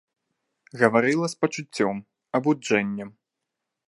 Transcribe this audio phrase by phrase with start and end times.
[0.83, 1.95] Гаварыла з пачуццём,
[2.39, 3.09] абуджэннем.